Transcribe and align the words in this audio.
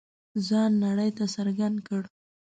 ځان 0.47 0.71
نړۍ 0.85 1.09
ته 1.17 1.25
څرګند 1.35 1.77
کړ. 1.87 2.03